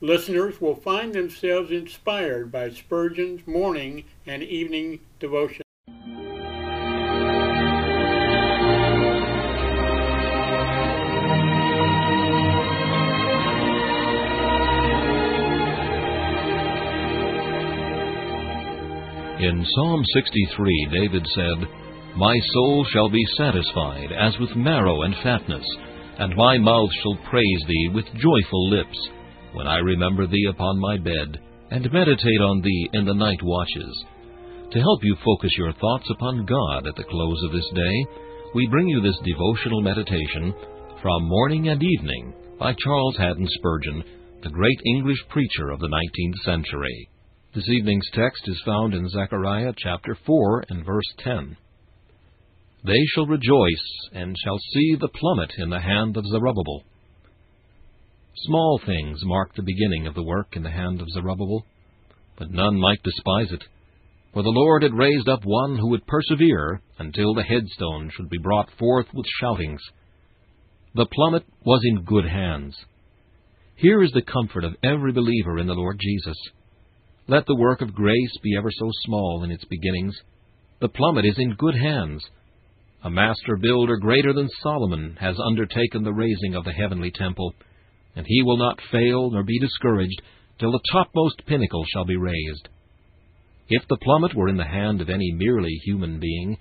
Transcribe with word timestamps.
Listeners 0.00 0.60
will 0.60 0.76
find 0.76 1.12
themselves 1.12 1.72
inspired 1.72 2.52
by 2.52 2.70
Spurgeon's 2.70 3.44
morning 3.48 4.04
and 4.26 4.44
evening 4.44 5.00
devotion. 5.18 5.62
In 19.40 19.64
Psalm 19.64 20.04
63, 20.14 20.88
David 20.92 21.26
said, 21.34 21.68
My 22.16 22.34
soul 22.52 22.86
shall 22.92 23.08
be 23.08 23.24
satisfied 23.36 24.12
as 24.12 24.38
with 24.38 24.54
marrow 24.54 25.02
and 25.02 25.14
fatness, 25.24 25.66
and 26.18 26.36
my 26.36 26.56
mouth 26.58 26.90
shall 27.02 27.16
praise 27.28 27.64
thee 27.66 27.90
with 27.92 28.04
joyful 28.14 28.68
lips, 28.70 28.98
when 29.52 29.66
I 29.66 29.78
remember 29.78 30.26
thee 30.26 30.46
upon 30.50 30.78
my 30.78 30.96
bed, 30.98 31.40
and 31.70 31.92
meditate 31.92 32.40
on 32.40 32.60
thee 32.62 32.90
in 32.92 33.04
the 33.04 33.14
night 33.14 33.42
watches. 33.42 34.04
To 34.72 34.80
help 34.80 35.00
you 35.02 35.16
focus 35.24 35.50
your 35.56 35.72
thoughts 35.74 36.08
upon 36.10 36.46
God 36.46 36.86
at 36.86 36.96
the 36.96 37.04
close 37.04 37.42
of 37.44 37.52
this 37.52 37.68
day, 37.74 38.06
we 38.54 38.66
bring 38.70 38.88
you 38.88 39.00
this 39.00 39.18
devotional 39.24 39.82
meditation 39.82 40.54
from 41.02 41.28
Morning 41.28 41.68
and 41.68 41.82
Evening 41.82 42.34
by 42.58 42.74
Charles 42.82 43.16
Haddon 43.16 43.46
Spurgeon, 43.50 44.02
the 44.42 44.50
great 44.50 44.80
English 44.86 45.18
preacher 45.28 45.70
of 45.70 45.80
the 45.80 45.88
19th 45.88 46.44
century. 46.44 47.08
This 47.54 47.68
evening's 47.68 48.08
text 48.12 48.42
is 48.46 48.62
found 48.64 48.94
in 48.94 49.08
Zechariah 49.08 49.72
chapter 49.76 50.16
4 50.26 50.64
and 50.68 50.84
verse 50.84 51.14
10. 51.18 51.56
They 52.84 53.04
shall 53.14 53.26
rejoice, 53.26 54.08
and 54.12 54.36
shall 54.44 54.58
see 54.72 54.96
the 55.00 55.08
plummet 55.08 55.52
in 55.58 55.70
the 55.70 55.80
hand 55.80 56.16
of 56.16 56.26
Zerubbabel. 56.26 56.84
Small 58.42 58.80
things 58.84 59.20
mark 59.24 59.54
the 59.54 59.62
beginning 59.62 60.06
of 60.06 60.14
the 60.14 60.22
work 60.22 60.54
in 60.54 60.62
the 60.62 60.70
hand 60.70 61.00
of 61.00 61.08
Zerubbabel, 61.10 61.64
but 62.36 62.50
none 62.50 62.78
might 62.78 63.02
despise 63.02 63.50
it. 63.50 63.64
For 64.32 64.42
the 64.42 64.50
Lord 64.50 64.82
had 64.82 64.94
raised 64.94 65.28
up 65.28 65.44
one 65.44 65.76
who 65.76 65.88
would 65.90 66.06
persevere 66.06 66.80
until 66.98 67.34
the 67.34 67.42
headstone 67.42 68.10
should 68.10 68.28
be 68.28 68.38
brought 68.38 68.70
forth 68.78 69.06
with 69.12 69.26
shoutings. 69.40 69.80
The 70.94 71.06
plummet 71.06 71.44
was 71.64 71.80
in 71.84 72.04
good 72.04 72.26
hands. 72.26 72.76
Here 73.74 74.02
is 74.02 74.12
the 74.12 74.22
comfort 74.22 74.64
of 74.64 74.76
every 74.82 75.12
believer 75.12 75.58
in 75.58 75.66
the 75.66 75.74
Lord 75.74 75.98
Jesus. 76.00 76.36
Let 77.26 77.46
the 77.46 77.56
work 77.56 77.80
of 77.80 77.94
grace 77.94 78.38
be 78.42 78.56
ever 78.56 78.70
so 78.70 78.90
small 79.04 79.42
in 79.42 79.50
its 79.50 79.64
beginnings. 79.64 80.16
The 80.80 80.88
plummet 80.88 81.24
is 81.24 81.38
in 81.38 81.54
good 81.54 81.74
hands. 81.74 82.24
A 83.02 83.10
master 83.10 83.56
builder 83.56 83.96
greater 83.96 84.32
than 84.32 84.48
Solomon 84.62 85.16
has 85.20 85.36
undertaken 85.44 86.04
the 86.04 86.12
raising 86.12 86.54
of 86.54 86.64
the 86.64 86.72
heavenly 86.72 87.10
temple, 87.10 87.54
and 88.16 88.26
he 88.26 88.42
will 88.42 88.56
not 88.56 88.80
fail 88.90 89.30
nor 89.30 89.42
be 89.42 89.58
discouraged 89.58 90.20
till 90.58 90.72
the 90.72 90.80
topmost 90.92 91.46
pinnacle 91.46 91.84
shall 91.92 92.04
be 92.04 92.16
raised. 92.16 92.68
If 93.68 93.86
the 93.88 93.98
plummet 94.02 94.34
were 94.34 94.48
in 94.48 94.56
the 94.56 94.64
hand 94.64 95.00
of 95.00 95.10
any 95.10 95.32
merely 95.32 95.72
human 95.84 96.18
being, 96.18 96.58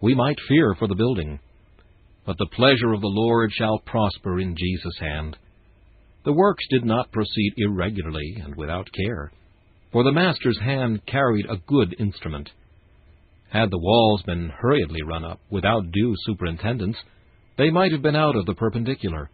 we 0.00 0.14
might 0.14 0.38
fear 0.48 0.74
for 0.78 0.86
the 0.86 0.94
building. 0.94 1.40
But 2.26 2.38
the 2.38 2.50
pleasure 2.54 2.92
of 2.92 3.00
the 3.00 3.06
Lord 3.06 3.50
shall 3.52 3.78
prosper 3.78 4.40
in 4.40 4.56
Jesus' 4.56 4.98
hand. 5.00 5.36
The 6.24 6.32
works 6.32 6.64
did 6.70 6.84
not 6.84 7.12
proceed 7.12 7.54
irregularly 7.56 8.42
and 8.42 8.54
without 8.56 8.88
care 8.92 9.32
for 9.94 10.02
the 10.02 10.10
master's 10.10 10.58
hand 10.58 11.00
carried 11.06 11.46
a 11.48 11.62
good 11.68 11.94
instrument. 12.00 12.50
Had 13.50 13.70
the 13.70 13.78
walls 13.78 14.22
been 14.22 14.48
hurriedly 14.48 15.02
run 15.06 15.24
up, 15.24 15.38
without 15.50 15.92
due 15.92 16.12
superintendence, 16.26 16.96
they 17.56 17.70
might 17.70 17.92
have 17.92 18.02
been 18.02 18.16
out 18.16 18.34
of 18.34 18.44
the 18.44 18.56
perpendicular. 18.56 19.30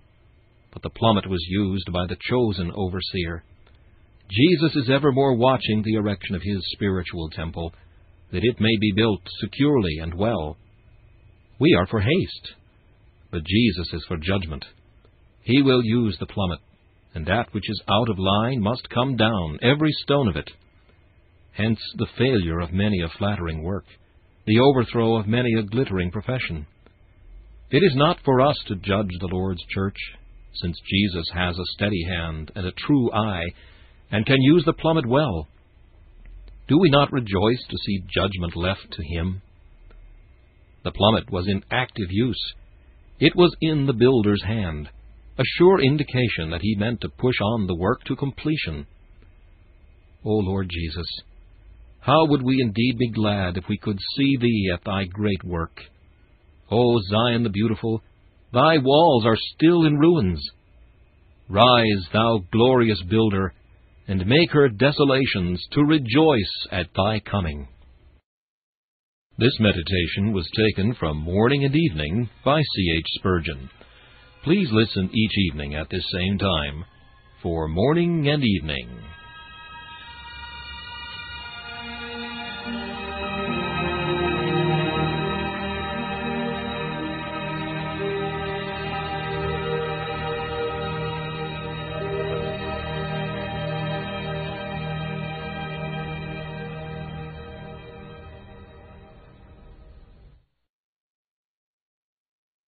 But 0.73 0.83
the 0.83 0.91
plummet 0.91 1.29
was 1.29 1.45
used 1.49 1.93
by 1.93 2.07
the 2.07 2.17
chosen 2.29 2.73
overseer. 2.75 3.45
Jesus 4.31 4.77
is 4.77 4.91
evermore 4.91 5.35
watching 5.35 5.83
the 5.83 5.95
erection 5.95 6.35
of 6.37 6.43
his 6.43 6.61
spiritual 6.73 7.31
temple, 7.31 7.75
that 8.33 8.45
it 8.45 8.61
may 8.61 8.77
be 8.81 8.93
built 8.95 9.23
securely 9.41 9.99
and 10.01 10.15
well. 10.15 10.57
We 11.59 11.75
are 11.79 11.87
for 11.87 12.01
haste, 12.01 12.53
but 13.31 13.45
Jesus 13.45 13.93
is 13.93 14.05
for 14.07 14.17
judgment. 14.17 14.65
He 15.43 15.63
will 15.63 15.83
use 15.83 16.17
the 16.21 16.27
plummet 16.27 16.61
and 17.15 17.27
that 17.27 17.53
which 17.53 17.69
is 17.69 17.83
out 17.89 18.09
of 18.09 18.19
line 18.19 18.61
must 18.61 18.89
come 18.91 19.17
down, 19.17 19.59
every 19.63 19.91
stone 20.03 20.29
of 20.29 20.37
it. 20.37 20.49
Hence 21.53 21.81
the 21.97 22.07
failure 22.17 22.61
of 22.61 22.73
many 22.73 23.01
a 23.01 23.09
flattering 23.19 23.63
work, 23.63 23.85
the 24.47 24.61
overthrow 24.61 25.17
of 25.17 25.27
many 25.27 25.53
a 25.59 25.63
glittering 25.63 26.11
profession. 26.11 26.67
It 27.71 27.79
is 27.79 27.95
not 27.97 28.19
for 28.25 28.41
us 28.41 28.57
to 28.69 28.77
judge 28.77 29.11
the 29.19 29.29
Lord's 29.33 29.63
church, 29.75 29.97
since 30.55 30.79
Jesus 30.89 31.27
has 31.35 31.59
a 31.59 31.73
steady 31.75 32.05
hand 32.09 32.53
and 32.55 32.67
a 32.67 32.73
true 32.73 33.13
eye, 33.13 33.47
and 34.11 34.27
can 34.27 34.41
use 34.41 34.65
the 34.65 34.73
plummet 34.73 35.07
well. 35.07 35.49
Do 36.69 36.79
we 36.79 36.91
not 36.91 37.13
rejoice 37.13 37.65
to 37.69 37.77
see 37.85 38.05
judgment 38.15 38.57
left 38.57 38.93
to 38.93 39.03
him? 39.03 39.43
The 40.85 40.93
plummet 40.93 41.31
was 41.31 41.47
in 41.49 41.63
active 41.71 42.09
use. 42.11 42.55
It 43.19 43.37
was 43.37 43.55
in 43.61 43.87
the 43.87 43.93
builder's 43.93 44.43
hand 44.45 44.89
a 45.41 45.43
sure 45.57 45.81
indication 45.81 46.51
that 46.51 46.61
he 46.61 46.75
meant 46.77 47.01
to 47.01 47.09
push 47.09 47.37
on 47.41 47.67
the 47.67 47.75
work 47.75 48.05
to 48.05 48.15
completion. 48.15 48.87
O 50.23 50.31
Lord 50.31 50.69
Jesus, 50.71 51.07
how 52.01 52.27
would 52.27 52.43
we 52.43 52.61
indeed 52.61 52.99
be 52.99 53.11
glad 53.11 53.57
if 53.57 53.65
we 53.67 53.79
could 53.79 53.99
see 54.17 54.37
Thee 54.39 54.71
at 54.75 54.85
Thy 54.85 55.05
great 55.05 55.43
work! 55.43 55.81
O 56.71 57.01
Zion 57.11 57.43
the 57.43 57.49
beautiful, 57.49 58.03
Thy 58.53 58.79
walls 58.79 59.25
are 59.27 59.37
still 59.55 59.85
in 59.85 59.97
ruins. 59.99 60.45
Rise, 61.49 62.09
Thou 62.13 62.41
glorious 62.53 63.01
builder, 63.09 63.55
and 64.09 64.27
make 64.27 64.51
her 64.51 64.69
desolations 64.69 65.65
to 65.73 65.83
rejoice 65.83 66.67
at 66.73 66.87
Thy 66.97 67.21
coming. 67.21 67.69
This 69.39 69.57
meditation 69.61 70.33
was 70.33 70.51
taken 70.57 70.95
from 70.95 71.19
Morning 71.19 71.65
and 71.65 71.75
Evening 71.75 72.29
by 72.45 72.61
C. 72.61 72.95
H. 72.99 73.07
Spurgeon. 73.19 73.71
Please 74.43 74.69
listen 74.73 75.11
each 75.15 75.39
evening 75.51 75.77
at 75.77 75.89
this 75.91 76.05
same 76.13 76.39
time 76.39 76.85
for 77.43 77.69
Morning 77.69 78.29
and 78.29 78.43
Evening. 78.43 78.89